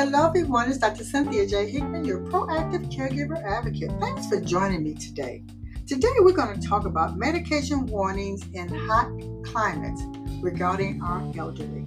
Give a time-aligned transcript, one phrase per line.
[0.00, 0.68] Hello, everyone.
[0.68, 1.02] It's Dr.
[1.02, 1.68] Cynthia J.
[1.68, 3.90] Hickman, your proactive caregiver advocate.
[3.98, 5.42] Thanks for joining me today.
[5.88, 9.10] Today, we're going to talk about medication warnings in hot
[9.42, 10.00] climates
[10.40, 11.84] regarding our elderly.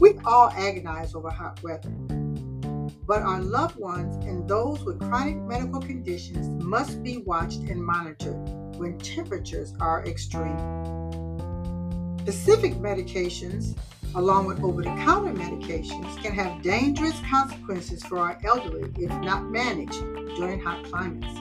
[0.00, 1.88] We all agonize over hot weather,
[3.06, 8.36] but our loved ones and those with chronic medical conditions must be watched and monitored
[8.76, 10.58] when temperatures are extreme.
[12.20, 13.78] Specific medications
[14.14, 19.50] along with over the counter medications, can have dangerous consequences for our elderly if not
[19.50, 20.00] managed
[20.36, 21.38] during hot climates.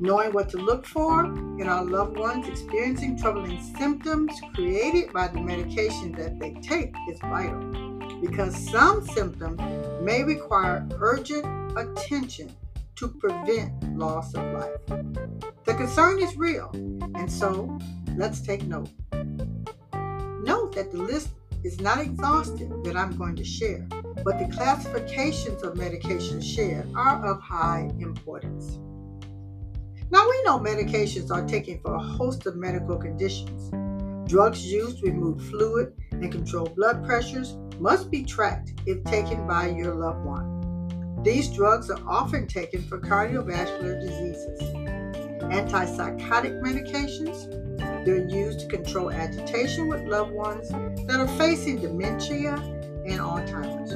[0.00, 5.40] Knowing what to look for in our loved ones experiencing troubling symptoms created by the
[5.40, 7.60] medication that they take is vital
[8.20, 9.60] because some symptoms
[10.00, 11.44] may require urgent
[11.76, 12.50] attention
[12.96, 15.04] to prevent loss of life.
[15.64, 16.70] The concern is real,
[17.14, 17.78] and so
[18.16, 18.90] let's take note.
[19.12, 21.28] Note that the list
[21.64, 23.86] is not exhaustive that I'm going to share,
[24.24, 28.78] but the classifications of medications shared are of high importance.
[30.10, 33.70] Now, we know medications are taken for a host of medical conditions.
[34.28, 39.68] Drugs used to remove fluid and control blood pressures must be tracked if taken by
[39.68, 41.22] your loved one.
[41.22, 44.60] These drugs are often taken for cardiovascular diseases.
[45.42, 47.61] Antipsychotic medications
[48.04, 50.68] they're used to control agitation with loved ones
[51.06, 53.92] that are facing dementia and Alzheimer's.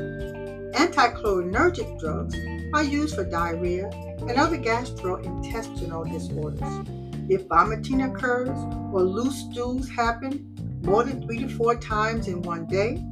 [0.77, 2.37] Anticholinergic drugs
[2.75, 6.87] are used for diarrhea and other gastrointestinal disorders.
[7.29, 8.59] If vomiting occurs
[8.93, 13.03] or loose stools happen more than three to four times in one day,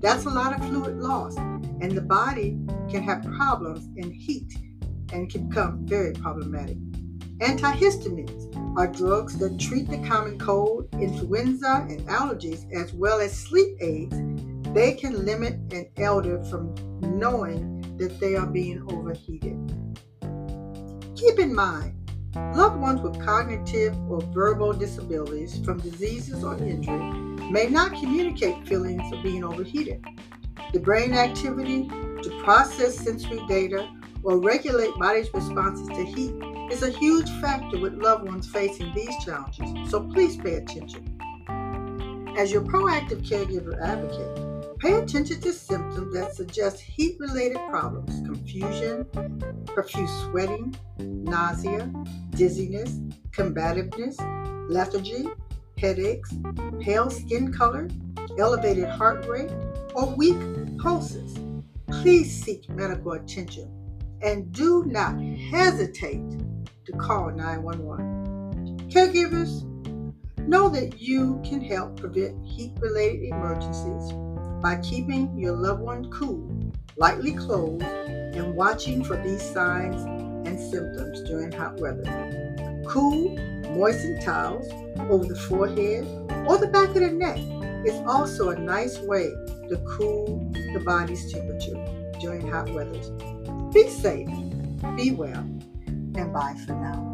[0.00, 2.58] that's a lot of fluid loss, and the body
[2.90, 4.52] can have problems in heat
[5.12, 6.76] and can become very problematic.
[7.44, 13.76] Antihistamines are drugs that treat the common cold, influenza, and allergies, as well as sleep
[13.82, 14.16] aids.
[14.72, 19.58] They can limit an elder from knowing that they are being overheated.
[21.16, 21.94] Keep in mind,
[22.56, 27.12] loved ones with cognitive or verbal disabilities from diseases or injury
[27.50, 30.02] may not communicate feelings of being overheated.
[30.72, 33.86] The brain activity to process sensory data
[34.22, 36.32] or regulate body's responses to heat
[36.70, 41.18] is a huge factor with loved ones facing these challenges, so please pay attention.
[42.36, 49.06] As your proactive caregiver advocate, pay attention to symptoms that suggest heat related problems confusion,
[49.66, 51.92] profuse sweating, nausea,
[52.30, 52.98] dizziness,
[53.30, 54.16] combativeness,
[54.68, 55.28] lethargy,
[55.78, 56.34] headaches,
[56.80, 57.88] pale skin color,
[58.38, 59.52] elevated heart rate,
[59.94, 60.38] or weak
[60.78, 61.38] pulses.
[61.88, 63.70] Please seek medical attention
[64.22, 66.22] and do not hesitate
[66.86, 68.88] to call 911.
[68.90, 69.64] Caregivers,
[70.46, 74.12] know that you can help prevent heat related emergencies
[74.60, 76.48] by keeping your loved one cool,
[76.96, 80.02] lightly clothed, and watching for these signs
[80.46, 82.82] and symptoms during hot weather.
[82.86, 83.36] Cool,
[83.74, 84.66] moistened towels
[85.10, 86.04] over the forehead
[86.46, 87.38] or the back of the neck
[87.86, 89.30] is also a nice way
[89.68, 91.82] to cool the body's temperature
[92.20, 93.00] during hot weather.
[93.72, 94.28] Be safe,
[94.96, 95.46] be well,
[96.16, 97.13] and bye for now.